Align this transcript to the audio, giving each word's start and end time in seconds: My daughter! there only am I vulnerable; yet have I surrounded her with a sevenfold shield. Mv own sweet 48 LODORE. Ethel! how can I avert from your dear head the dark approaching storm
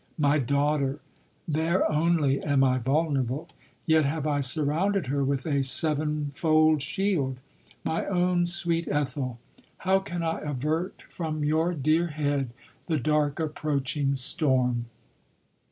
My 0.17 0.39
daughter! 0.39 0.99
there 1.47 1.87
only 1.91 2.41
am 2.41 2.63
I 2.63 2.79
vulnerable; 2.79 3.47
yet 3.85 4.03
have 4.03 4.25
I 4.25 4.39
surrounded 4.39 5.05
her 5.05 5.23
with 5.23 5.45
a 5.45 5.61
sevenfold 5.61 6.81
shield. 6.81 7.37
Mv 7.85 8.09
own 8.09 8.45
sweet 8.47 8.85
48 8.85 8.89
LODORE. 8.93 9.01
Ethel! 9.01 9.39
how 9.77 9.99
can 9.99 10.23
I 10.23 10.39
avert 10.39 11.03
from 11.07 11.43
your 11.43 11.75
dear 11.75 12.07
head 12.07 12.49
the 12.87 12.97
dark 12.99 13.39
approaching 13.39 14.15
storm 14.15 14.85